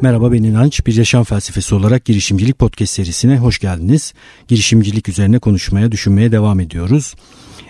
[0.00, 0.86] Merhaba ben İnanç.
[0.86, 4.14] Bir yaşam felsefesi olarak girişimcilik podcast serisine hoş geldiniz.
[4.48, 7.14] Girişimcilik üzerine konuşmaya, düşünmeye devam ediyoruz.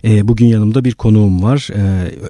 [0.05, 1.69] E, bugün yanımda bir konuğum var.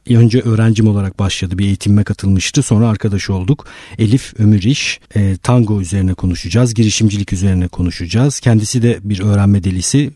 [0.09, 1.59] E, önce öğrencim olarak başladı.
[1.59, 2.63] Bir eğitimime katılmıştı.
[2.63, 3.67] Sonra arkadaş olduk.
[3.99, 5.01] Elif Ömüriş.
[5.17, 6.75] E, tango üzerine konuşacağız.
[6.75, 8.41] Girişimcilik üzerine konuşacağız.
[8.41, 10.11] Kendisi de bir öğrenme delisi.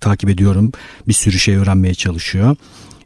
[0.00, 0.72] Takip ediyorum.
[1.08, 2.56] Bir sürü şey öğrenmeye çalışıyor.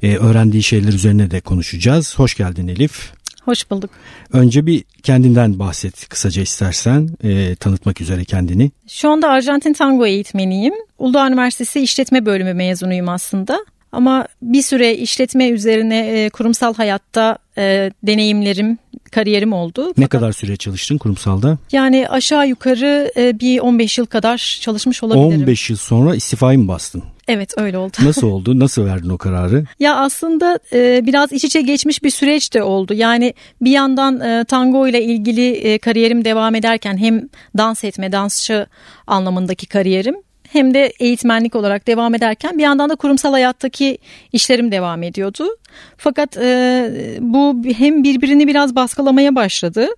[0.02, 2.18] Öğrendiği şeyler üzerine de konuşacağız.
[2.18, 3.12] Hoş geldin Elif.
[3.48, 3.90] Hoş bulduk.
[4.32, 8.70] Önce bir kendinden bahset kısaca istersen e, tanıtmak üzere kendini.
[8.88, 10.74] Şu anda Arjantin tango eğitmeniyim.
[10.98, 13.58] Uludağ Üniversitesi İşletme Bölümü mezunuyum aslında.
[13.92, 18.78] Ama bir süre işletme üzerine e, kurumsal hayatta e, deneyimlerim,
[19.12, 19.86] kariyerim oldu.
[19.88, 21.58] Ne Fakat, kadar süre çalıştın kurumsalda?
[21.72, 25.40] Yani aşağı yukarı e, bir 15 yıl kadar çalışmış olabilirim.
[25.40, 27.02] 15 yıl sonra istifayı mı bastın?
[27.28, 27.96] Evet öyle oldu.
[28.02, 28.58] Nasıl oldu?
[28.60, 29.64] Nasıl verdin o kararı?
[29.80, 32.94] ya aslında e, biraz iç içe geçmiş bir süreç de oldu.
[32.94, 38.66] Yani bir yandan e, tango ile ilgili e, kariyerim devam ederken hem dans etme, dansçı
[39.06, 40.14] anlamındaki kariyerim
[40.52, 43.98] hem de eğitmenlik olarak devam ederken bir yandan da kurumsal hayattaki
[44.32, 45.48] işlerim devam ediyordu.
[45.96, 46.90] Fakat e,
[47.20, 49.88] bu hem birbirini biraz baskılamaya başladı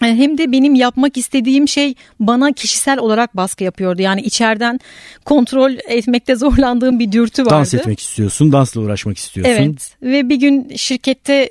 [0.00, 4.02] hem de benim yapmak istediğim şey bana kişisel olarak baskı yapıyordu.
[4.02, 4.80] Yani içeriden
[5.24, 7.54] kontrol etmekte zorlandığım bir dürtü vardı.
[7.54, 9.52] Dans etmek istiyorsun, dansla uğraşmak istiyorsun.
[9.52, 11.50] Evet ve bir gün şirkette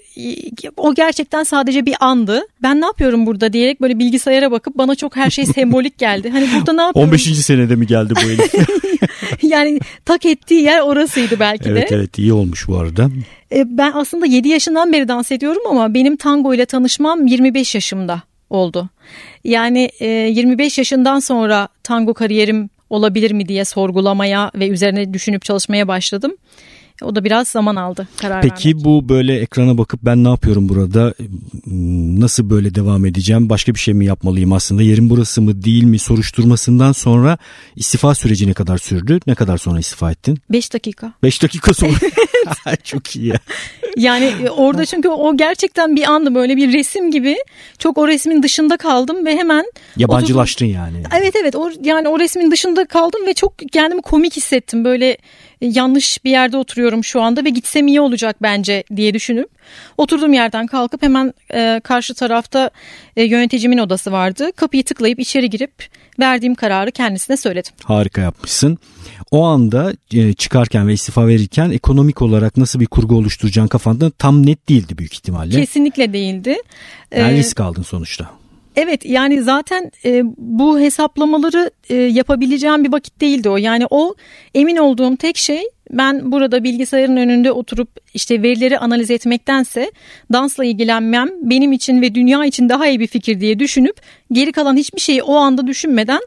[0.77, 2.41] o gerçekten sadece bir andı.
[2.63, 6.29] Ben ne yapıyorum burada diyerek böyle bilgisayara bakıp bana çok her şey sembolik geldi.
[6.29, 7.09] Hani burada ne yapıyorum?
[7.09, 7.23] 15.
[7.23, 8.53] senede mi geldi bu Elif?
[9.43, 11.69] yani tak ettiği yer orasıydı belki de.
[11.69, 13.09] Evet evet iyi olmuş bu arada.
[13.51, 18.23] E, ben aslında 7 yaşından beri dans ediyorum ama benim tango ile tanışmam 25 yaşımda
[18.49, 18.89] oldu.
[19.43, 25.87] Yani 25 e, yaşından sonra tango kariyerim olabilir mi diye sorgulamaya ve üzerine düşünüp çalışmaya
[25.87, 26.37] başladım.
[27.03, 28.85] O da biraz zaman aldı karar Peki vermek.
[28.85, 31.13] bu böyle ekrana bakıp ben ne yapıyorum burada?
[32.21, 33.49] Nasıl böyle devam edeceğim?
[33.49, 34.83] Başka bir şey mi yapmalıyım aslında?
[34.83, 37.37] Yerim burası mı değil mi soruşturmasından sonra
[37.75, 39.19] istifa süreci ne kadar sürdü?
[39.27, 40.37] Ne kadar sonra istifa ettin?
[40.49, 41.13] 5 dakika.
[41.23, 41.93] 5 dakika sonra.
[42.83, 43.39] Çok iyi ya.
[43.97, 47.35] Yani e, orada çünkü o gerçekten bir anda böyle bir resim gibi
[47.79, 49.65] çok o resmin dışında kaldım ve hemen
[49.97, 50.81] yabancılaştın oturdum.
[50.81, 51.03] yani.
[51.21, 54.85] Evet evet o yani o resmin dışında kaldım ve çok kendimi komik hissettim.
[54.85, 55.17] Böyle
[55.67, 59.49] yanlış bir yerde oturuyorum şu anda ve gitsem iyi olacak bence diye düşünüp
[59.97, 62.69] oturduğum yerden kalkıp hemen e, karşı tarafta
[63.15, 64.51] e, yöneticimin odası vardı.
[64.55, 65.73] Kapıyı tıklayıp içeri girip
[66.19, 67.71] verdiğim kararı kendisine söyledim.
[67.83, 68.77] Harika yapmışsın.
[69.31, 74.45] O anda e, çıkarken ve istifa verirken ekonomik olarak nasıl bir kurgu oluşturacağın kafanda tam
[74.45, 75.59] net değildi büyük ihtimalle.
[75.59, 76.57] Kesinlikle değildi.
[77.17, 78.42] Yani ee, risk aldın sonuçta.
[78.75, 83.57] Evet yani zaten e, bu hesaplamaları e, yapabileceğim bir vakit değildi o.
[83.57, 84.15] Yani o
[84.55, 89.91] emin olduğum tek şey ben burada bilgisayarın önünde oturup işte verileri analiz etmektense
[90.33, 93.95] dansla ilgilenmem benim için ve dünya için daha iyi bir fikir diye düşünüp
[94.31, 96.21] geri kalan hiçbir şeyi o anda düşünmeden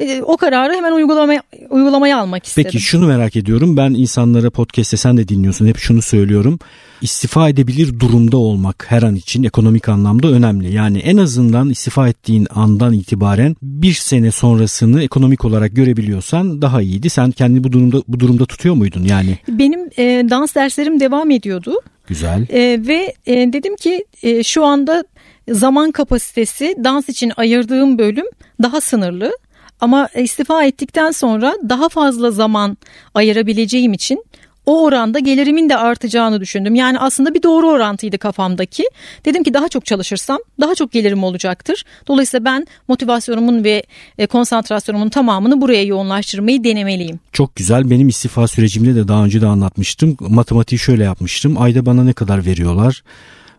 [0.00, 2.70] e, o kararı hemen uygulamaya, uygulamaya almak istedim.
[2.72, 6.58] Peki şunu merak ediyorum ben insanlara podcast'te sen de dinliyorsun hep şunu söylüyorum
[7.04, 10.74] istifa edebilir durumda olmak her an için ekonomik anlamda önemli.
[10.74, 17.10] Yani en azından istifa ettiğin andan itibaren bir sene sonrasını ekonomik olarak görebiliyorsan daha iyiydi.
[17.10, 19.38] Sen kendini bu durumda bu durumda tutuyor muydun yani?
[19.48, 21.80] Benim e, dans derslerim devam ediyordu.
[22.06, 22.46] Güzel.
[22.50, 25.04] E, ve e, dedim ki e, şu anda
[25.50, 28.26] zaman kapasitesi dans için ayırdığım bölüm
[28.62, 29.32] daha sınırlı.
[29.80, 32.76] Ama istifa ettikten sonra daha fazla zaman
[33.14, 34.24] ayırabileceğim için
[34.66, 36.74] o oranda gelirimin de artacağını düşündüm.
[36.74, 38.84] Yani aslında bir doğru orantıydı kafamdaki.
[39.24, 41.84] Dedim ki daha çok çalışırsam daha çok gelirim olacaktır.
[42.08, 43.82] Dolayısıyla ben motivasyonumun ve
[44.18, 47.20] e, konsantrasyonumun tamamını buraya yoğunlaştırmayı denemeliyim.
[47.32, 47.90] Çok güzel.
[47.90, 50.16] Benim istifa sürecimde de daha önce de anlatmıştım.
[50.20, 51.62] Matematiği şöyle yapmıştım.
[51.62, 53.02] Ayda bana ne kadar veriyorlar?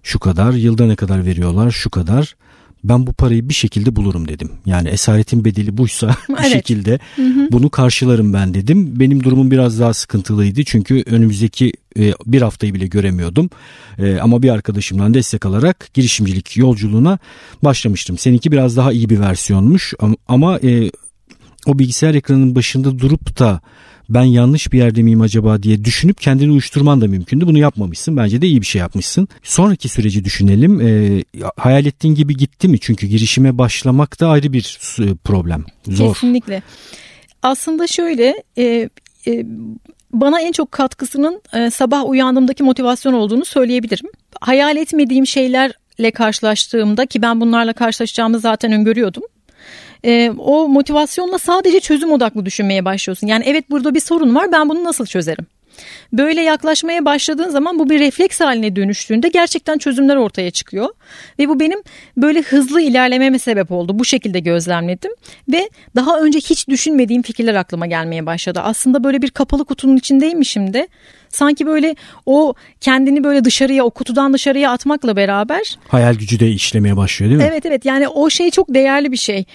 [0.04, 0.54] Şu kadar.
[0.54, 1.72] Yılda ne kadar veriyorlar?
[1.72, 2.36] Şu kadar
[2.90, 4.52] ben bu parayı bir şekilde bulurum dedim.
[4.66, 6.52] Yani esaretin bedeli buysa bir evet.
[6.52, 7.48] şekilde hı hı.
[7.52, 9.00] bunu karşılarım ben dedim.
[9.00, 13.50] Benim durumum biraz daha sıkıntılıydı çünkü önümüzdeki e, bir haftayı bile göremiyordum.
[14.00, 17.20] E, ama bir arkadaşımdan destek alarak girişimcilik yolculuğuna
[17.64, 18.18] başlamıştım.
[18.18, 19.94] Seninki biraz daha iyi bir versiyonmuş
[20.28, 20.92] ama e,
[21.66, 23.62] o bilgisayar ekranının başında durup da
[24.10, 27.48] ben yanlış bir yerde miyim acaba diye düşünüp kendini uyuşturman da mümkündü.
[27.48, 28.18] Bunu yapmamışsın.
[28.18, 29.28] Bence de iyi bir şey yapmışsın.
[29.44, 30.82] Sonraki süreci düşünelim.
[30.82, 31.24] E,
[31.58, 32.80] hayal ettiğin gibi gitti mi?
[32.80, 34.80] Çünkü girişime başlamak da ayrı bir
[35.24, 35.66] problem.
[35.88, 36.14] Zor.
[36.14, 36.62] Kesinlikle.
[37.44, 38.90] Aslında şöyle e,
[39.28, 39.46] e,
[40.14, 44.10] bana en çok katkısının e, sabah uyandığımdaki motivasyon olduğunu söyleyebilirim.
[44.42, 49.24] Hayal etmediğim şeylerle karşılaştığımda ki ben bunlarla karşılaşacağımı zaten öngörüyordum
[50.06, 53.28] e, o motivasyonla sadece çözüm odaklı düşünmeye başlıyorsun.
[53.28, 55.46] Yani evet burada bir sorun var ben bunu nasıl çözerim?
[56.14, 60.90] Böyle yaklaşmaya başladığın zaman bu bir refleks haline dönüştüğünde gerçekten çözümler ortaya çıkıyor.
[61.40, 61.80] Ve bu benim
[62.18, 64.00] böyle hızlı ilerlememe sebep oldu.
[64.00, 65.12] Bu şekilde gözlemledim
[65.52, 68.60] ve daha önce hiç düşünmediğim fikirler aklıma gelmeye başladı.
[68.64, 70.88] Aslında böyle bir kapalı kutunun içindeymişim de
[71.30, 76.98] sanki böyle o kendini böyle dışarıya o kutudan dışarıya atmakla beraber hayal gücü de işlemeye
[76.98, 77.48] başlıyor değil mi?
[77.52, 79.46] Evet evet yani o şey çok değerli bir şey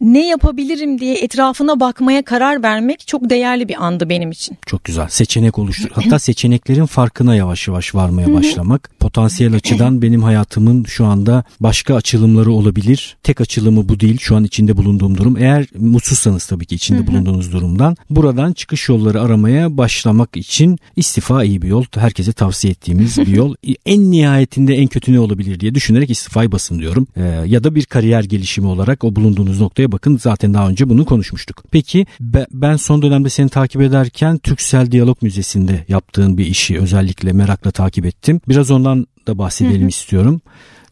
[0.00, 4.56] ne yapabilirim diye etrafına bakmaya karar vermek çok değerli bir andı benim için.
[4.66, 5.08] Çok güzel.
[5.08, 5.90] Seçenek oluştur.
[5.92, 8.90] Hatta seçeneklerin farkına yavaş yavaş varmaya başlamak.
[9.00, 13.16] Potansiyel açıdan benim hayatımın şu anda başka açılımları olabilir.
[13.22, 14.18] Tek açılımı bu değil.
[14.20, 15.36] Şu an içinde bulunduğum durum.
[15.36, 21.62] Eğer mutsuzsanız tabii ki içinde bulunduğunuz durumdan buradan çıkış yolları aramaya başlamak için istifa iyi
[21.62, 21.84] bir yol.
[21.96, 23.54] Herkese tavsiye ettiğimiz bir yol.
[23.86, 27.06] en nihayetinde en kötü ne olabilir diye düşünerek istifayı basın diyorum.
[27.16, 30.88] Ee, ya da bir kariyer gelişimi olarak o bulunduğunuz noktaya Buraya bakın zaten daha önce
[30.88, 31.62] bunu konuşmuştuk.
[31.70, 32.06] Peki
[32.50, 38.06] ben son dönemde seni takip ederken Türksel Diyalog Müzesi'nde yaptığın bir işi özellikle merakla takip
[38.06, 38.40] ettim.
[38.48, 39.88] Biraz ondan da bahsedelim hı hı.
[39.88, 40.40] istiyorum.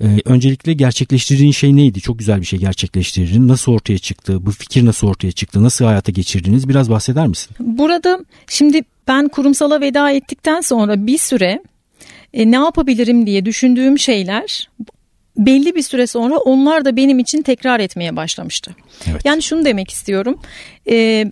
[0.00, 2.00] Ee, öncelikle gerçekleştirdiğin şey neydi?
[2.00, 3.48] Çok güzel bir şey gerçekleştirdin.
[3.48, 4.46] Nasıl ortaya çıktı?
[4.46, 5.62] Bu fikir nasıl ortaya çıktı?
[5.62, 6.68] Nasıl hayata geçirdiniz?
[6.68, 7.56] Biraz bahseder misin?
[7.60, 8.18] Burada
[8.48, 11.62] şimdi ben kurumsala veda ettikten sonra bir süre
[12.34, 14.68] e, ne yapabilirim diye düşündüğüm şeyler
[15.36, 18.76] belli bir süre sonra onlar da benim için tekrar etmeye başlamıştı.
[19.10, 19.20] Evet.
[19.24, 20.40] Yani şunu demek istiyorum.
[20.90, 21.26] E,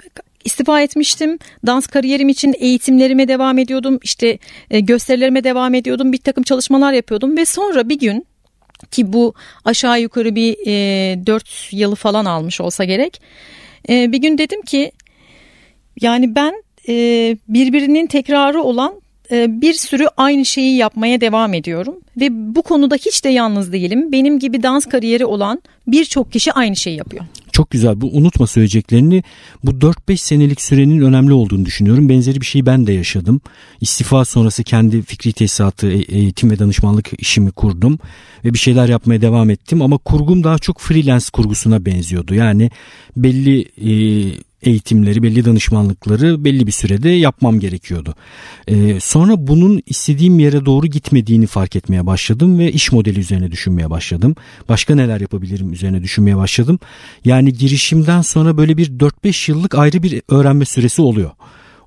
[0.45, 1.39] istifa etmiştim.
[1.67, 3.99] Dans kariyerim için eğitimlerime devam ediyordum.
[4.03, 4.39] İşte
[4.71, 6.13] e, gösterilerime devam ediyordum.
[6.13, 8.27] Bir takım çalışmalar yapıyordum ve sonra bir gün
[8.91, 9.35] ki bu
[9.65, 13.23] aşağı yukarı bir e, 4 yılı falan almış olsa gerek.
[13.89, 14.93] E, bir gün dedim ki
[16.01, 16.95] yani ben e,
[17.49, 19.02] birbirinin tekrarı olan
[19.33, 24.13] bir sürü aynı şeyi yapmaya devam ediyorum ve bu konuda hiç de yalnız değilim.
[24.13, 27.25] Benim gibi dans kariyeri olan birçok kişi aynı şeyi yapıyor.
[27.53, 28.01] Çok güzel.
[28.01, 29.23] Bu unutma söyleyeceklerini.
[29.65, 32.09] Bu 4-5 senelik sürenin önemli olduğunu düşünüyorum.
[32.09, 33.41] Benzeri bir şeyi ben de yaşadım.
[33.81, 37.99] İstifa sonrası kendi fikri tesisatı, e, eğitim ve danışmanlık işimi kurdum
[38.45, 42.35] ve bir şeyler yapmaya devam ettim ama kurgum daha çok freelance kurgusuna benziyordu.
[42.35, 42.71] Yani
[43.17, 43.93] belli e,
[44.63, 48.15] eğitimleri, belli danışmanlıkları belli bir sürede yapmam gerekiyordu.
[48.69, 53.91] Ee, sonra bunun istediğim yere doğru gitmediğini fark etmeye başladım ve iş modeli üzerine düşünmeye
[53.91, 54.37] başladım.
[54.69, 56.79] Başka neler yapabilirim üzerine düşünmeye başladım.
[57.25, 61.31] Yani girişimden sonra böyle bir 4-5 yıllık ayrı bir öğrenme süresi oluyor.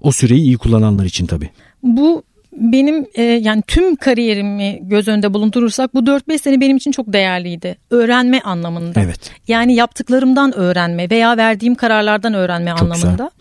[0.01, 1.50] O süreyi iyi kullananlar için tabii.
[1.83, 2.24] Bu
[2.56, 7.78] benim e, yani tüm kariyerimi göz önünde bulundurursak bu 4-5 sene benim için çok değerliydi.
[7.90, 9.02] Öğrenme anlamında.
[9.02, 9.31] Evet.
[9.48, 13.31] Yani yaptıklarımdan öğrenme veya verdiğim kararlardan öğrenme çok anlamında.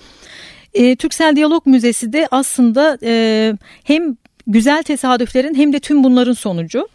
[0.74, 0.90] Güzel.
[0.90, 3.52] E, Türksel Diyalog Müzesi de aslında e,
[3.84, 4.16] hem
[4.46, 6.88] güzel tesadüflerin hem de tüm bunların sonucu.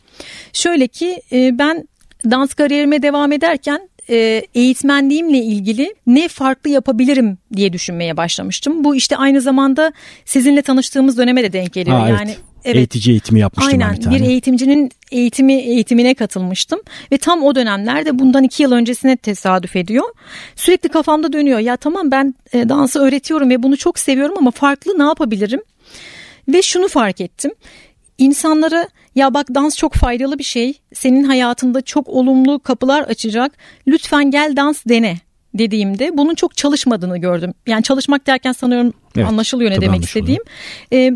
[0.54, 1.88] Şöyle ki e, ben
[2.26, 8.84] dans kariyerime devam ederken e, eğitmenliğimle ilgili ne farklı yapabilirim diye düşünmeye başlamıştım.
[8.84, 9.94] Bu işte aynı zamanda
[10.26, 12.00] sizinle tanıştığımız döneme de denk geliyor.
[12.00, 12.40] Ha, yani evet.
[12.66, 12.76] Evet.
[12.76, 14.16] Eğitici eğitimi yapmıştım Aynen, bir tane.
[14.16, 16.80] Bir eğitimcinin eğitimi eğitimine katılmıştım
[17.12, 20.06] ve tam o dönemlerde bundan iki yıl öncesine tesadüf ediyor.
[20.56, 21.60] Sürekli kafamda dönüyor.
[21.60, 25.62] Ya tamam ben e, dansı öğretiyorum ve bunu çok seviyorum ama farklı ne yapabilirim?
[26.48, 27.52] Ve şunu fark ettim
[28.20, 30.74] insanlara ya bak dans çok faydalı bir şey.
[30.94, 33.52] Senin hayatında çok olumlu kapılar açacak.
[33.88, 35.18] Lütfen gel dans dene
[35.54, 37.54] dediğimde bunun çok çalışmadığını gördüm.
[37.68, 40.42] Yani çalışmak derken sanıyorum evet, anlaşılıyor ne demek istediğim.
[40.94, 41.12] Ee,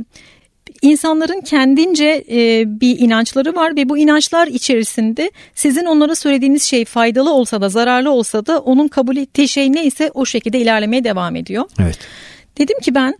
[0.81, 7.33] insanların kendince e, bir inançları var ve bu inançlar içerisinde sizin onlara söylediğiniz şey faydalı
[7.33, 11.65] olsa da zararlı olsa da onun kabul ettiği şey neyse o şekilde ilerlemeye devam ediyor.
[11.79, 11.99] Evet.
[12.57, 13.17] Dedim ki ben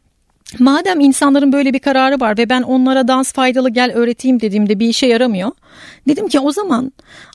[0.60, 4.88] Madem insanların böyle bir kararı var ve ben onlara dans faydalı gel öğreteyim dediğimde bir
[4.88, 5.52] işe yaramıyor.
[6.08, 6.92] Dedim ki o zaman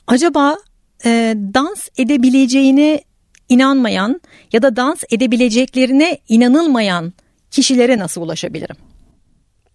[0.07, 0.57] acaba
[1.05, 3.01] e, dans edebileceğine
[3.49, 4.21] inanmayan
[4.53, 7.13] ya da dans edebileceklerine inanılmayan
[7.51, 8.75] kişilere nasıl ulaşabilirim?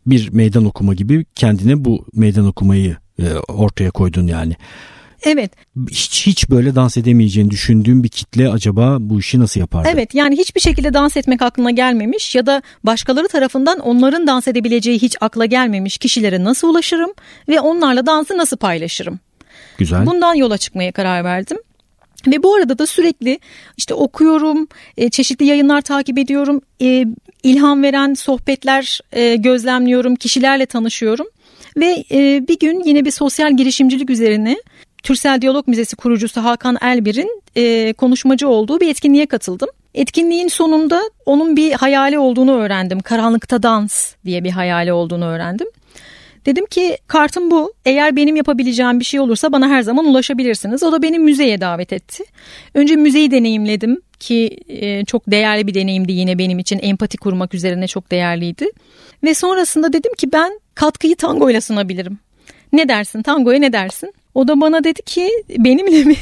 [0.06, 4.56] Bir meydan okuma gibi kendine bu meydan okumayı e, ortaya koydun yani.
[5.24, 5.52] Evet.
[5.90, 9.88] Hiç, hiç böyle dans edemeyeceğini düşündüğüm bir kitle acaba bu işi nasıl yapardı?
[9.92, 14.98] Evet yani hiçbir şekilde dans etmek aklına gelmemiş ya da başkaları tarafından onların dans edebileceği
[14.98, 17.10] hiç akla gelmemiş kişilere nasıl ulaşırım
[17.48, 19.20] ve onlarla dansı nasıl paylaşırım?
[19.78, 20.06] Güzel.
[20.06, 21.58] Bundan yola çıkmaya karar verdim.
[22.26, 23.38] Ve bu arada da sürekli
[23.76, 27.06] işte okuyorum, e, çeşitli yayınlar takip ediyorum, e,
[27.42, 31.26] ilham veren sohbetler e, gözlemliyorum, kişilerle tanışıyorum.
[31.76, 32.04] Ve
[32.48, 34.56] bir gün yine bir sosyal girişimcilik üzerine
[35.04, 39.68] Türsel Diyalog Müzesi kurucusu Hakan Elbir'in e, konuşmacı olduğu bir etkinliğe katıldım.
[39.94, 43.00] Etkinliğin sonunda onun bir hayali olduğunu öğrendim.
[43.00, 45.66] Karanlıkta dans diye bir hayali olduğunu öğrendim.
[46.46, 47.72] Dedim ki kartım bu.
[47.84, 50.82] Eğer benim yapabileceğim bir şey olursa bana her zaman ulaşabilirsiniz.
[50.82, 52.24] O da beni müzeye davet etti.
[52.74, 56.78] Önce müzeyi deneyimledim ki e, çok değerli bir deneyimdi yine benim için.
[56.82, 58.66] Empati kurmak üzerine çok değerliydi.
[59.24, 62.18] Ve sonrasında dedim ki ben katkıyı tango ile sunabilirim.
[62.72, 64.14] Ne dersin tangoya ne dersin?
[64.34, 66.14] O da bana dedi ki benimle mi?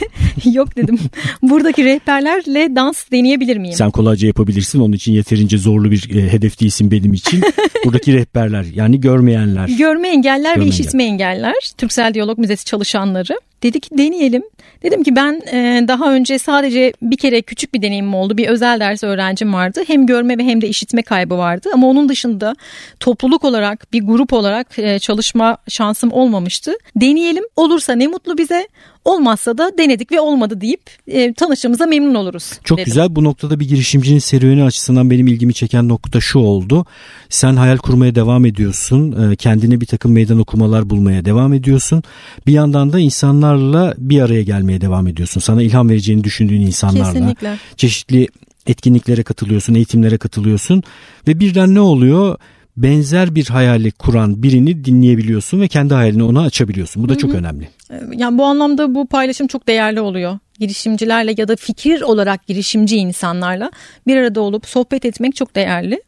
[0.52, 0.98] Yok dedim.
[1.42, 3.76] Buradaki rehberlerle dans deneyebilir miyim?
[3.76, 4.80] Sen kolayca yapabilirsin.
[4.80, 7.40] Onun için yeterince zorlu bir e, hedef değilsin benim için.
[7.84, 9.68] Buradaki rehberler yani görmeyenler.
[9.68, 11.54] Görme engeller Görme ve işitme engeller.
[11.78, 13.38] Türksel Diyalog Müzesi çalışanları.
[13.62, 14.42] Dedi ki deneyelim.
[14.82, 18.36] Dedim ki ben e, daha önce sadece bir kere küçük bir deneyimim oldu.
[18.36, 19.82] Bir özel ders öğrencim vardı.
[19.86, 21.68] Hem görme ve hem de işitme kaybı vardı.
[21.74, 22.56] Ama onun dışında
[23.00, 26.74] topluluk olarak bir grup olarak e, çalışma şansım olmamıştı.
[26.96, 27.44] Deneyelim.
[27.56, 28.68] Olursa ne mutlu bize.
[29.04, 32.52] Olmazsa da denedik ve olmadı deyip e, tanıştığımıza memnun oluruz.
[32.64, 32.84] Çok dedim.
[32.84, 33.16] güzel.
[33.16, 36.86] Bu noktada bir girişimcinin serüveni açısından benim ilgimi çeken nokta şu oldu.
[37.28, 39.30] Sen hayal kurmaya devam ediyorsun.
[39.32, 42.02] E, kendine bir takım meydan okumalar bulmaya devam ediyorsun.
[42.46, 45.40] Bir yandan da insanlarla bir araya gelmeye devam ediyorsun.
[45.40, 47.12] Sana ilham vereceğini düşündüğün insanlarla.
[47.12, 47.56] Kesinlikle.
[47.76, 48.28] Çeşitli
[48.66, 50.82] etkinliklere katılıyorsun, eğitimlere katılıyorsun
[51.28, 52.38] ve birden ne oluyor?
[52.76, 57.04] Benzer bir hayali kuran birini dinleyebiliyorsun ve kendi hayalini ona açabiliyorsun.
[57.04, 57.20] Bu da Hı-hı.
[57.20, 57.68] çok önemli.
[57.90, 60.38] Ee, yani bu anlamda bu paylaşım çok değerli oluyor.
[60.58, 63.70] Girişimcilerle ya da fikir olarak girişimci insanlarla
[64.06, 66.02] bir arada olup sohbet etmek çok değerli.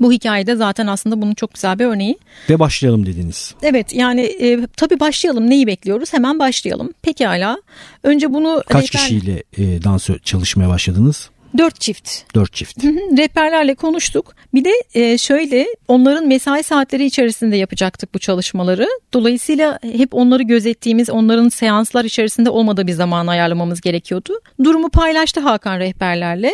[0.00, 2.18] Bu hikayede zaten aslında bunun çok güzel bir örneği.
[2.50, 3.54] Ve başlayalım dediniz.
[3.62, 6.92] Evet yani e, tabii başlayalım neyi bekliyoruz hemen başlayalım.
[7.02, 7.58] Pekala
[8.02, 8.62] önce bunu...
[8.68, 9.00] Kaç rehber...
[9.00, 11.30] kişiyle e, dans çalışmaya başladınız?
[11.58, 12.34] Dört çift.
[12.34, 12.84] Dört çift.
[13.18, 14.34] Rehberlerle konuştuk.
[14.54, 18.88] Bir de e, şöyle onların mesai saatleri içerisinde yapacaktık bu çalışmaları.
[19.12, 24.40] Dolayısıyla hep onları gözettiğimiz onların seanslar içerisinde olmadığı bir zaman ayarlamamız gerekiyordu.
[24.64, 26.52] Durumu paylaştı Hakan rehberlerle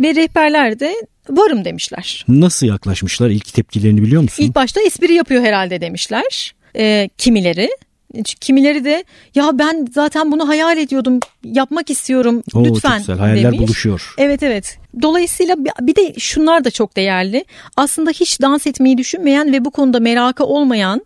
[0.00, 0.94] ve rehberler de
[1.30, 2.24] varım demişler.
[2.28, 3.30] Nasıl yaklaşmışlar?
[3.30, 4.42] İlk tepkilerini biliyor musun?
[4.42, 6.54] İlk başta espri yapıyor herhalde demişler.
[6.76, 7.70] E, kimileri
[8.40, 13.18] Kimileri de ya ben zaten bunu hayal ediyordum yapmak istiyorum Oo, lütfen güzel.
[13.18, 13.58] Hayaller demiş.
[13.60, 14.14] buluşuyor.
[14.18, 14.78] Evet evet.
[15.02, 17.44] Dolayısıyla bir de şunlar da çok değerli.
[17.76, 21.02] Aslında hiç dans etmeyi düşünmeyen ve bu konuda merakı olmayan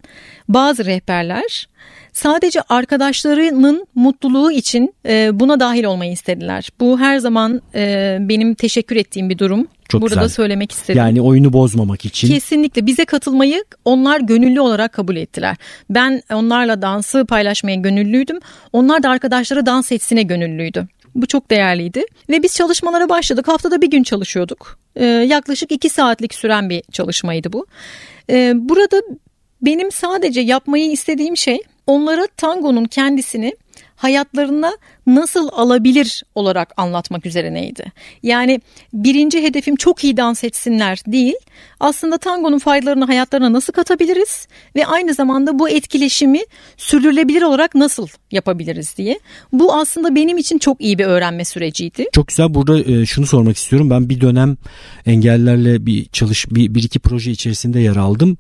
[0.49, 1.69] bazı rehberler
[2.13, 6.69] sadece arkadaşlarının mutluluğu için e, buna dahil olmayı istediler.
[6.81, 9.67] Bu her zaman e, benim teşekkür ettiğim bir durum.
[9.89, 10.29] Çok Burada güzel.
[10.29, 10.99] söylemek istedim.
[10.99, 12.29] Yani oyunu bozmamak için.
[12.29, 15.57] Kesinlikle bize katılmayı onlar gönüllü olarak kabul ettiler.
[15.91, 18.39] Ben onlarla dansı paylaşmaya gönüllüydüm.
[18.73, 20.89] Onlar da arkadaşlara dans etsine gönüllüydü.
[21.15, 22.05] Bu çok değerliydi.
[22.29, 23.49] Ve biz çalışmalara başladık.
[23.49, 24.79] Haftada bir gün çalışıyorduk.
[24.97, 27.67] Ee, yaklaşık iki saatlik süren bir çalışmaydı bu.
[28.31, 29.03] Ee, burada
[29.63, 33.55] benim sadece yapmayı istediğim şey onlara tangonun kendisini
[33.97, 34.73] hayatlarına
[35.07, 37.93] nasıl alabilir olarak anlatmak üzerineydi.
[38.23, 38.61] Yani
[38.93, 41.35] birinci hedefim çok iyi dans etsinler değil.
[41.81, 46.41] Aslında tangonun faydalarını hayatlarına nasıl katabiliriz ve aynı zamanda bu etkileşimi
[46.77, 49.21] sürdürülebilir olarak nasıl yapabiliriz diye.
[49.53, 52.07] Bu aslında benim için çok iyi bir öğrenme süreciydi.
[52.13, 52.55] Çok güzel.
[52.55, 53.91] Burada e, şunu sormak istiyorum.
[53.91, 54.57] Ben bir dönem
[55.07, 58.39] engellerle bir çalış bir, bir iki proje içerisinde yer aldım.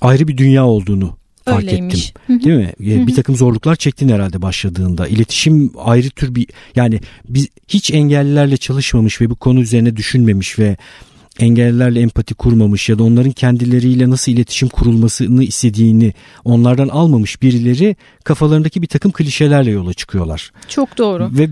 [0.00, 1.18] Ayrı bir dünya olduğunu
[1.50, 2.10] fark Öyleymiş.
[2.10, 2.44] ettim.
[2.44, 3.06] Değil mi?
[3.06, 5.08] bir takım zorluklar çektin herhalde başladığında.
[5.08, 10.76] İletişim ayrı tür bir yani biz hiç engellilerle çalışmamış ve bu konu üzerine düşünmemiş ve
[11.38, 16.12] engellilerle empati kurmamış ya da onların kendileriyle nasıl iletişim kurulmasını istediğini
[16.44, 20.52] onlardan almamış birileri kafalarındaki bir takım klişelerle yola çıkıyorlar.
[20.68, 21.30] Çok doğru.
[21.32, 21.48] Ve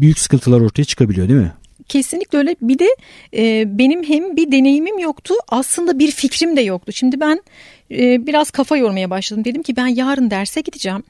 [0.00, 1.52] büyük sıkıntılar ortaya çıkabiliyor değil mi?
[1.90, 2.56] Kesinlikle öyle.
[2.62, 2.88] Bir de
[3.36, 6.92] e, benim hem bir deneyimim yoktu aslında bir fikrim de yoktu.
[6.92, 7.42] Şimdi ben
[7.90, 9.44] e, biraz kafa yormaya başladım.
[9.44, 11.02] Dedim ki ben yarın derse gideceğim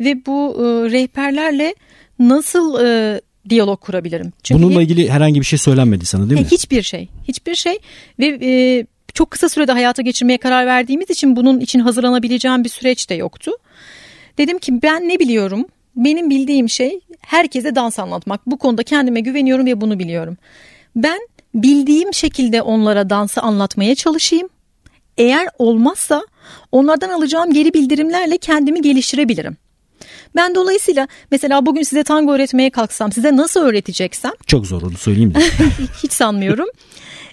[0.00, 1.74] ve bu e, rehberlerle
[2.18, 4.32] nasıl e, diyalog kurabilirim?
[4.42, 6.46] Çünkü Bununla ilgili herhangi bir şey söylenmedi sana değil mi?
[6.50, 7.08] Hiçbir şey.
[7.28, 7.78] Hiçbir şey
[8.18, 13.10] ve e, çok kısa sürede hayata geçirmeye karar verdiğimiz için bunun için hazırlanabileceğim bir süreç
[13.10, 13.50] de yoktu.
[14.38, 15.66] Dedim ki ben ne biliyorum?
[15.98, 18.46] Benim bildiğim şey herkese dans anlatmak.
[18.46, 20.36] Bu konuda kendime güveniyorum ve bunu biliyorum.
[20.96, 21.18] Ben
[21.54, 24.48] bildiğim şekilde onlara dansı anlatmaya çalışayım.
[25.18, 26.22] Eğer olmazsa
[26.72, 29.56] onlardan alacağım geri bildirimlerle kendimi geliştirebilirim.
[30.36, 34.32] Ben dolayısıyla mesela bugün size tango öğretmeye kalksam size nasıl öğreteceksem.
[34.46, 35.38] Çok zor onu söyleyeyim de.
[36.02, 36.68] hiç sanmıyorum.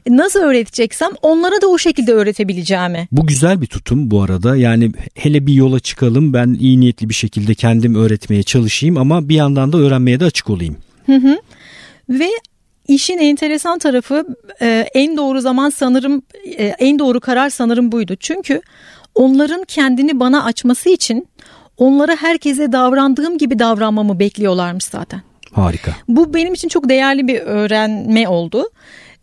[0.09, 3.07] Nasıl öğreteceksem onlara da o şekilde öğretebileceğimi.
[3.11, 4.55] Bu güzel bir tutum bu arada.
[4.55, 9.35] Yani hele bir yola çıkalım ben iyi niyetli bir şekilde kendim öğretmeye çalışayım ama bir
[9.35, 10.77] yandan da öğrenmeye de açık olayım.
[11.05, 11.37] Hı hı.
[12.09, 12.29] Ve
[12.87, 14.25] İşin enteresan tarafı
[14.61, 18.15] e, en doğru zaman sanırım e, en doğru karar sanırım buydu.
[18.19, 18.61] Çünkü
[19.15, 21.27] onların kendini bana açması için
[21.77, 25.21] onlara herkese davrandığım gibi davranmamı bekliyorlarmış zaten.
[25.51, 25.91] Harika.
[26.07, 28.69] Bu benim için çok değerli bir öğrenme oldu.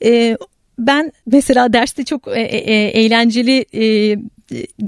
[0.05, 0.37] E,
[0.79, 3.65] ben mesela derste çok e, e, eğlenceli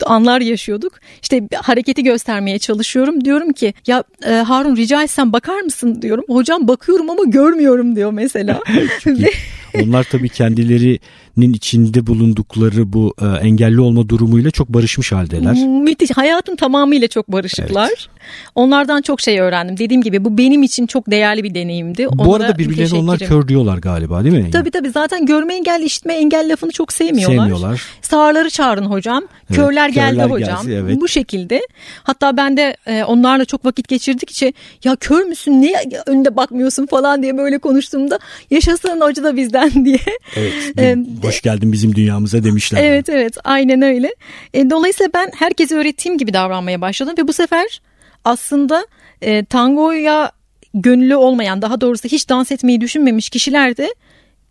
[0.05, 0.93] anlar yaşıyorduk.
[1.23, 3.25] İşte hareketi göstermeye çalışıyorum.
[3.25, 6.25] Diyorum ki ya e, Harun rica etsem bakar mısın diyorum.
[6.29, 8.61] Hocam bakıyorum ama görmüyorum diyor mesela.
[9.83, 15.57] Onlar tabii kendilerinin içinde bulundukları bu e, engelli olma durumuyla çok barışmış haldeler.
[15.67, 16.11] Müthiş.
[16.11, 17.89] Hayatın tamamıyla çok barışıklar.
[17.89, 18.07] Evet.
[18.55, 19.79] Onlardan çok şey öğrendim.
[19.79, 22.09] Dediğim gibi bu benim için çok değerli bir deneyimdi.
[22.09, 24.51] Onlara bu arada birbirlerine onlar kör diyorlar galiba değil mi?
[24.51, 27.37] Tabii tabii zaten görme engelli işitme engel lafını çok sevmiyorlar.
[27.37, 27.83] Sevmiyorlar.
[28.03, 29.25] Sağırları çağırın hocam.
[29.51, 30.69] Evet, körler geldi körler hocam.
[30.69, 31.01] Evet.
[31.01, 31.67] Bu şekilde.
[32.03, 34.53] Hatta ben de e, onlarla çok vakit geçirdikçe
[34.85, 35.77] ya kör müsün niye
[36.07, 38.19] önünde bakmıyorsun falan diye böyle konuştuğumda
[38.51, 39.99] yaşasın hoca da bizden diye.
[40.37, 40.53] Evet.
[40.79, 42.83] Ee, hoş geldin bizim dünyamıza demişler.
[42.83, 44.15] Evet evet aynen öyle.
[44.55, 47.81] E, dolayısıyla ben herkese öğrettiğim gibi davranmaya başladım ve bu sefer
[48.25, 48.87] aslında
[49.23, 50.33] e, tangoya
[50.75, 53.95] gönüllü olmayan daha doğrusu hiç dans etmeyi düşünmemiş kişiler de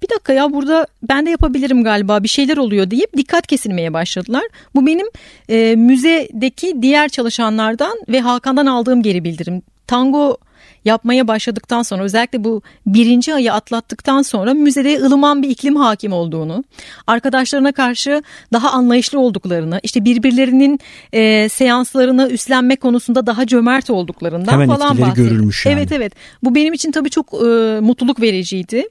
[0.03, 4.43] bir dakika ya burada ben de yapabilirim galiba bir şeyler oluyor deyip dikkat kesilmeye başladılar.
[4.75, 5.07] Bu benim
[5.49, 9.61] e, müzedeki diğer çalışanlardan ve Hakan'dan aldığım geri bildirim.
[9.87, 10.37] Tango
[10.85, 16.63] yapmaya başladıktan sonra özellikle bu birinci ayı atlattıktan sonra müzede ılıman bir iklim hakim olduğunu,
[17.07, 18.23] arkadaşlarına karşı
[18.53, 20.79] daha anlayışlı olduklarını, işte birbirlerinin
[21.13, 25.29] e, seanslarını üstlenme konusunda daha cömert olduklarından Hemen falan bahsediyor.
[25.29, 25.73] görülmüş yani.
[25.73, 26.13] Evet evet
[26.43, 28.87] bu benim için tabii çok e, mutluluk vericiydi.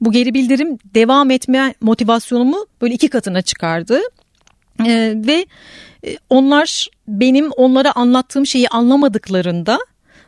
[0.00, 4.00] Bu geri bildirim devam etme motivasyonumu böyle iki katına çıkardı.
[4.86, 5.46] E, ve
[6.06, 9.78] e, onlar benim onlara anlattığım şeyi anlamadıklarında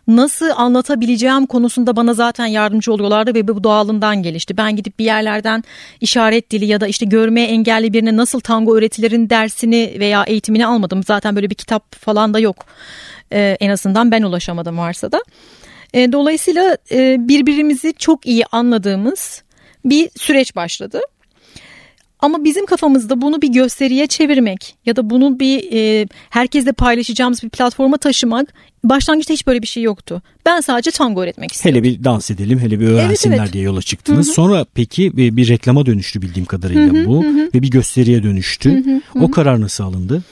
[0.06, 4.56] nasıl anlatabileceğim konusunda bana zaten yardımcı oluyorlardı ve bu doğalından gelişti.
[4.56, 5.64] Ben gidip bir yerlerden
[6.00, 11.02] işaret dili ya da işte görme engelli birine nasıl tango öğretilerin dersini veya eğitimini almadım.
[11.02, 12.56] Zaten böyle bir kitap falan da yok.
[13.32, 15.20] Ee, en azından ben ulaşamadım varsa da.
[15.94, 19.42] Ee, dolayısıyla e, birbirimizi çok iyi anladığımız
[19.84, 21.00] bir süreç başladı.
[22.24, 27.48] Ama bizim kafamızda bunu bir gösteriye çevirmek ya da bunu bir e, herkesle paylaşacağımız bir
[27.48, 28.54] platforma taşımak
[28.84, 30.22] başlangıçta hiç böyle bir şey yoktu.
[30.46, 31.84] Ben sadece tango öğretmek istiyordum.
[31.84, 33.52] Hele bir dans edelim, hele bir öğrensinler evet, evet.
[33.52, 34.26] diye yola çıktınız.
[34.26, 34.34] Hı-hı.
[34.34, 37.50] Sonra peki bir, bir reklama dönüştü bildiğim kadarıyla hı-hı, bu hı.
[37.54, 38.70] ve bir gösteriye dönüştü.
[38.70, 39.24] Hı-hı, hı.
[39.24, 40.22] O karar nasıl alındı?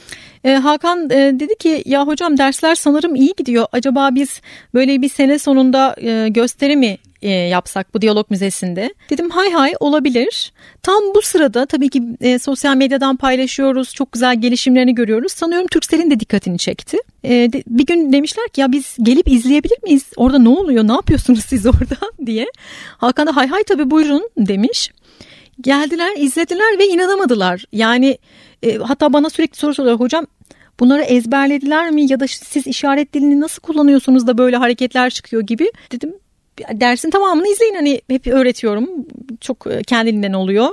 [0.44, 3.66] E, Hakan e, dedi ki ya hocam dersler sanırım iyi gidiyor.
[3.72, 4.40] Acaba biz
[4.74, 8.94] böyle bir sene sonunda e, gösteri mi e, yapsak bu diyalog müzesinde.
[9.10, 10.52] Dedim hay hay olabilir.
[10.82, 13.94] Tam bu sırada tabii ki e, sosyal medyadan paylaşıyoruz.
[13.94, 15.32] Çok güzel gelişimlerini görüyoruz.
[15.32, 16.98] Sanıyorum Türksel'in de dikkatini çekti.
[17.24, 20.04] E, de, bir gün demişler ki ya biz gelip izleyebilir miyiz?
[20.16, 20.88] Orada ne oluyor?
[20.88, 22.46] Ne yapıyorsunuz siz orada diye.
[22.98, 24.90] Hakan da hay hay tabii buyurun demiş.
[25.60, 27.64] Geldiler, izlediler ve inanamadılar.
[27.72, 28.18] Yani
[28.62, 30.26] e, hatta bana sürekli soru soruyorlar hocam
[30.80, 35.72] bunları ezberlediler mi ya da siz işaret dilini nasıl kullanıyorsunuz da böyle hareketler çıkıyor gibi
[35.92, 36.14] dedim
[36.72, 38.88] dersin tamamını izleyin hani hep öğretiyorum
[39.40, 40.68] çok e, kendiliğinden oluyor.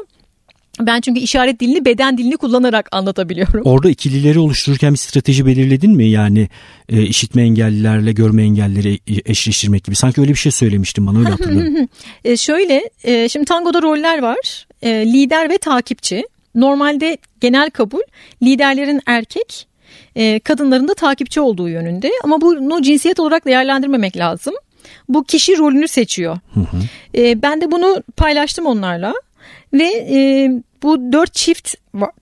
[0.80, 3.62] Ben çünkü işaret dilini beden dilini kullanarak anlatabiliyorum.
[3.66, 6.10] Orada ikilileri oluştururken bir strateji belirledin mi?
[6.10, 6.50] Yani
[6.90, 9.96] e, işitme engellilerle görme engellileri eşleştirmek gibi.
[9.96, 11.88] Sanki öyle bir şey söylemiştin bana öyle hatırlıyorum.
[12.26, 14.68] e, şöyle e, şimdi tangoda roller var.
[14.82, 16.24] E, lider ve takipçi.
[16.56, 18.02] Normalde genel kabul
[18.44, 19.68] liderlerin erkek
[20.16, 22.12] e, kadınların da takipçi olduğu yönünde.
[22.24, 24.54] Ama bunu cinsiyet olarak değerlendirmemek lazım.
[25.10, 26.40] Bu kişi rolünü seçiyor.
[26.54, 26.78] Hı hı.
[27.16, 29.14] E, ben de bunu paylaştım onlarla.
[29.74, 30.52] Ve e,
[30.84, 31.76] bu dört çift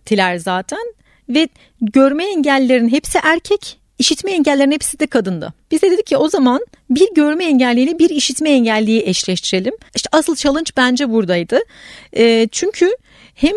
[0.06, 0.93] tiler zaten.
[1.30, 1.47] Ve
[1.82, 3.80] görme engellilerin hepsi erkek.
[3.99, 5.53] İşitme engellerin hepsi de kadındı.
[5.71, 9.73] Biz de dedik ki o zaman bir görme engelliyle bir işitme engelliyi eşleştirelim.
[9.95, 11.60] İşte asıl challenge bence buradaydı.
[12.17, 12.91] E, çünkü
[13.36, 13.53] hem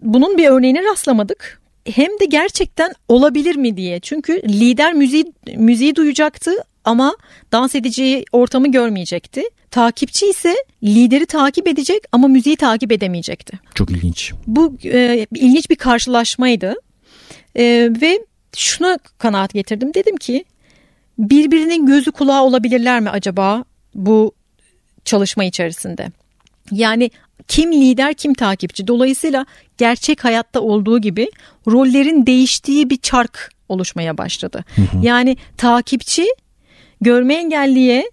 [0.00, 4.00] bunun bir örneğine rastlamadık hem de gerçekten olabilir mi diye.
[4.00, 6.50] Çünkü lider müziği, müziği duyacaktı
[6.90, 7.16] ama
[7.52, 9.42] dans edeceği ortamı görmeyecekti.
[9.70, 13.58] Takipçi ise lideri takip edecek ama müziği takip edemeyecekti.
[13.74, 14.32] Çok ilginç.
[14.46, 16.74] Bu e, ilginç bir karşılaşmaydı.
[17.56, 18.20] E, ve
[18.56, 19.94] şuna kanaat getirdim.
[19.94, 20.44] Dedim ki
[21.18, 24.32] birbirinin gözü kulağı olabilirler mi acaba bu
[25.04, 26.12] çalışma içerisinde?
[26.72, 27.10] Yani
[27.48, 28.86] kim lider kim takipçi.
[28.86, 29.46] Dolayısıyla
[29.78, 31.30] gerçek hayatta olduğu gibi
[31.66, 34.64] rollerin değiştiği bir çark oluşmaya başladı.
[34.76, 34.86] Hı hı.
[35.02, 36.26] Yani takipçi
[37.00, 38.10] görme engelliye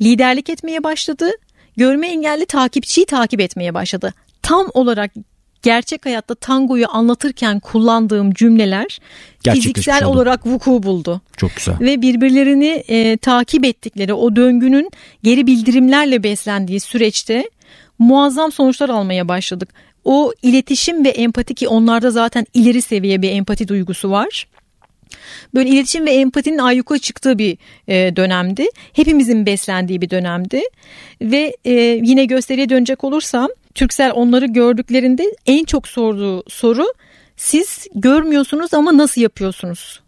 [0.00, 1.30] liderlik etmeye başladı.
[1.76, 4.14] Görme engelli takipçiyi takip etmeye başladı.
[4.42, 5.10] Tam olarak
[5.62, 8.98] gerçek hayatta tangoyu anlatırken kullandığım cümleler
[9.52, 11.20] fiziksel olarak vuku buldu.
[11.36, 11.80] Çok güzel.
[11.80, 14.90] Ve birbirlerini e, takip ettikleri o döngünün
[15.22, 17.50] geri bildirimlerle beslendiği süreçte
[17.98, 19.68] muazzam sonuçlar almaya başladık.
[20.04, 24.46] O iletişim ve empati ki onlarda zaten ileri seviye bir empati duygusu var.
[25.54, 28.66] Böyle iletişim ve empatinin ayyuka çıktığı bir e, dönemdi.
[28.92, 30.62] Hepimizin beslendiği bir dönemdi.
[31.22, 36.86] Ve e, yine gösteriye dönecek olursam Türksel onları gördüklerinde en çok sorduğu soru
[37.40, 40.00] Siz görmüyorsunuz ama nasıl yapıyorsunuz?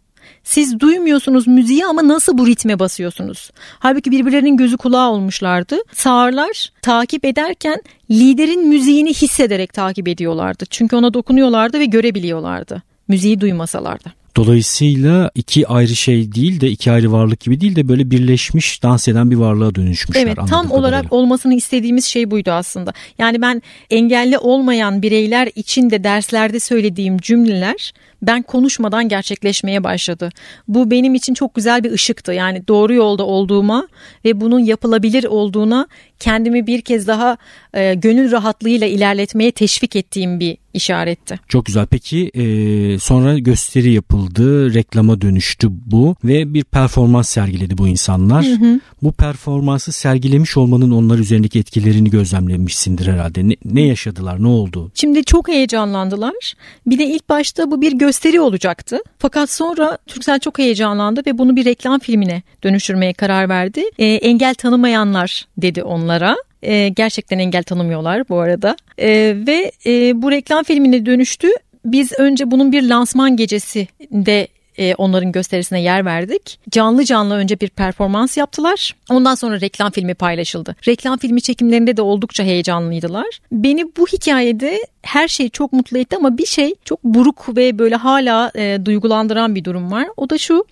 [0.43, 3.51] Siz duymuyorsunuz müziği ama nasıl bu ritme basıyorsunuz?
[3.79, 5.79] Halbuki birbirlerinin gözü kulağı olmuşlardı.
[5.93, 10.65] Sağırlar takip ederken liderin müziğini hissederek takip ediyorlardı.
[10.69, 12.83] Çünkü ona dokunuyorlardı ve görebiliyorlardı.
[13.07, 14.11] Müziği duymasalar da.
[14.35, 19.07] Dolayısıyla iki ayrı şey değil de iki ayrı varlık gibi değil de böyle birleşmiş dans
[19.07, 20.21] eden bir varlığa dönüşmüşler.
[20.23, 21.17] Evet tam olarak kadarıyla.
[21.17, 22.93] olmasını istediğimiz şey buydu aslında.
[23.17, 27.93] Yani ben engelli olmayan bireyler için de derslerde söylediğim cümleler
[28.27, 30.29] ben konuşmadan gerçekleşmeye başladı.
[30.67, 32.33] Bu benim için çok güzel bir ışıktı.
[32.33, 33.87] Yani doğru yolda olduğuma
[34.25, 35.87] ve bunun yapılabilir olduğuna
[36.19, 37.37] kendimi bir kez daha
[37.73, 41.39] e, gönül rahatlığıyla ilerletmeye teşvik ettiğim bir işaretti.
[41.47, 41.85] Çok güzel.
[41.85, 48.45] Peki e, sonra gösteri yapıldı, reklama dönüştü bu ve bir performans sergiledi bu insanlar.
[48.45, 48.79] Hı hı.
[49.03, 53.49] Bu performansı sergilemiş olmanın onlar üzerindeki etkilerini gözlemlemişsindir herhalde.
[53.49, 54.91] Ne, ne yaşadılar, ne oldu?
[54.95, 56.53] Şimdi çok heyecanlandılar.
[56.87, 58.99] Bir de ilk başta bu bir gösteri olacaktı.
[59.19, 63.83] Fakat sonra Türksel çok heyecanlandı ve bunu bir reklam filmine dönüştürmeye karar verdi.
[63.99, 66.37] E, engel tanımayanlar dedi onlara.
[66.63, 68.75] E, gerçekten engel tanımıyorlar bu arada.
[68.97, 69.09] E,
[69.47, 71.47] ve e, bu reklam filmine dönüştü.
[71.85, 76.59] Biz önce bunun bir lansman gecesi de e, onların gösterisine yer verdik.
[76.69, 78.95] Canlı canlı önce bir performans yaptılar.
[79.09, 80.75] Ondan sonra reklam filmi paylaşıldı.
[80.87, 83.39] Reklam filmi çekimlerinde de oldukça heyecanlıydılar.
[83.51, 87.95] Beni bu hikayede her şey çok mutlu etti ama bir şey çok buruk ve böyle
[87.95, 90.07] hala e, duygulandıran bir durum var.
[90.17, 90.65] O da şu.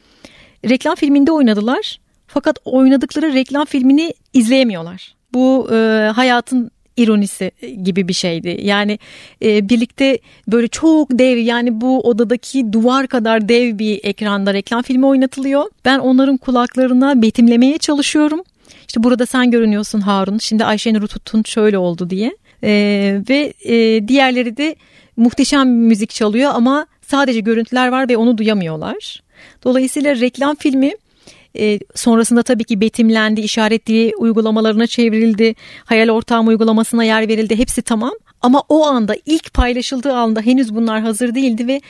[0.70, 2.00] Reklam filminde oynadılar.
[2.28, 5.16] Fakat oynadıkları reklam filmini izleyemiyorlar.
[5.34, 7.52] Bu e, hayatın ironisi
[7.84, 8.60] gibi bir şeydi.
[8.62, 9.00] Yani
[9.44, 15.06] e, birlikte böyle çok dev yani bu odadaki duvar kadar dev bir ekranda reklam filmi
[15.06, 15.64] oynatılıyor.
[15.86, 18.42] Ben onların kulaklarına betimlemeye çalışıyorum.
[18.88, 20.38] İşte burada sen görünüyorsun Harun.
[20.38, 22.38] Şimdi Ayşenur'u tuttun şöyle oldu diye.
[22.64, 22.72] E,
[23.30, 24.76] ve e, diğerleri de
[25.18, 29.22] muhteşem müzik çalıyor ama sadece görüntüler var ve onu duyamıyorlar.
[29.64, 30.92] Dolayısıyla reklam filmi
[31.60, 37.58] e, sonrasında tabii ki betimlendi, işaretli uygulamalarına çevrildi, hayal ortağım uygulamasına yer verildi.
[37.58, 38.14] Hepsi tamam.
[38.42, 41.82] Ama o anda ilk paylaşıldığı anda henüz bunlar hazır değildi ve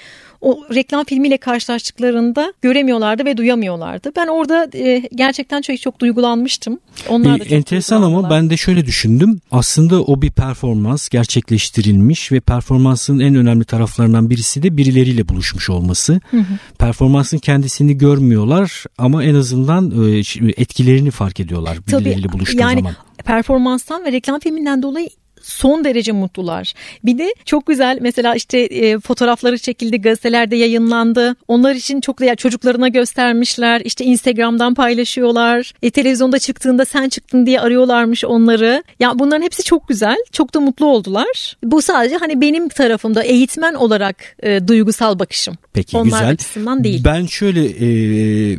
[0.42, 4.12] o reklam filmiyle karşılaştıklarında göremiyorlardı ve duyamıyorlardı.
[4.16, 6.80] Ben orada e, gerçekten çok çok duygulanmıştım.
[7.10, 9.42] Onlar da çok Enteresan ama ben de şöyle düşündüm.
[9.52, 16.20] Aslında o bir performans gerçekleştirilmiş ve performansın en önemli taraflarından birisi de birileriyle buluşmuş olması.
[16.32, 16.44] Hı hı.
[16.80, 20.20] Performansın kendisini görmüyorlar ama en azından e,
[20.58, 25.10] etkilerini fark ediyorlar birileriyle Tabii, buluştuğu yani, zaman performanstan ve reklam filminden dolayı
[25.44, 26.74] son derece mutlular.
[27.04, 31.36] Bir de çok güzel mesela işte e, fotoğrafları çekildi gazetelerde yayınlandı.
[31.48, 33.82] Onlar için çok değer çocuklarına göstermişler.
[33.86, 35.74] İşte Instagram'dan paylaşıyorlar.
[35.82, 38.84] E, televizyonda çıktığında sen çıktın diye arıyorlarmış onları.
[39.00, 40.18] Ya bunların hepsi çok güzel.
[40.32, 41.58] Çok da mutlu oldular.
[41.64, 45.56] Bu sadece hani benim tarafımda eğitmen olarak e, duygusal bakışım.
[45.74, 46.30] Peki Onlar güzel.
[46.30, 47.04] açısından değil.
[47.06, 47.90] Ben şöyle e,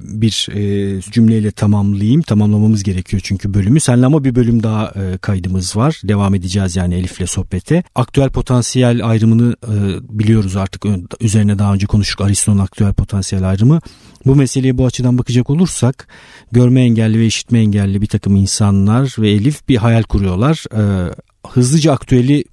[0.02, 2.22] bir e, cümleyle tamamlayayım.
[2.22, 3.80] Tamamlamamız gerekiyor çünkü bölümü.
[3.80, 6.00] Senle ama bir bölüm daha e, kaydımız var.
[6.04, 7.82] Devam edeceğiz yani Elif'le sohbete.
[7.94, 9.74] Aktüel potansiyel ayrımını e,
[10.18, 10.84] biliyoruz artık.
[11.20, 13.80] Üzerine daha önce konuştuk Aristo'nun aktüel potansiyel ayrımı.
[14.26, 16.08] Bu meseleye bu açıdan bakacak olursak
[16.52, 20.64] görme engelli ve işitme engelli bir takım insanlar ve Elif bir hayal kuruyorlar.
[20.76, 21.12] E,
[21.48, 22.44] hızlıca aktüeli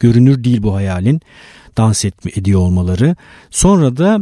[0.00, 1.20] görünür değil bu hayalin
[1.76, 3.16] dans etme, ediyor olmaları.
[3.50, 4.20] Sonra da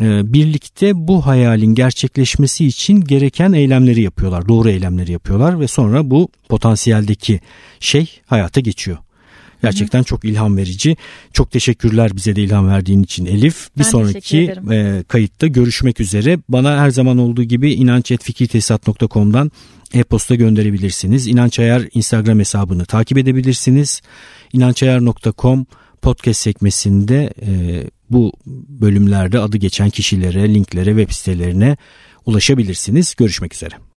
[0.00, 4.48] birlikte bu hayalin gerçekleşmesi için gereken eylemleri yapıyorlar.
[4.48, 7.40] Doğru eylemleri yapıyorlar ve sonra bu potansiyeldeki
[7.80, 8.98] şey hayata geçiyor.
[9.64, 10.96] Gerçekten çok ilham verici.
[11.32, 13.68] Çok teşekkürler bize de ilham verdiğin için Elif.
[13.76, 16.38] Bir ben sonraki e, kayıtta görüşmek üzere.
[16.48, 19.50] Bana her zaman olduğu gibi inançetfikirtesisat.com'dan
[19.94, 21.26] e-posta gönderebilirsiniz.
[21.26, 24.02] İnanç Ayar Instagram hesabını takip edebilirsiniz.
[24.52, 25.66] inançayar.com
[26.02, 28.32] podcast sekmesinde e, bu
[28.68, 31.76] bölümlerde adı geçen kişilere, linklere, web sitelerine
[32.26, 33.14] ulaşabilirsiniz.
[33.14, 33.74] Görüşmek üzere.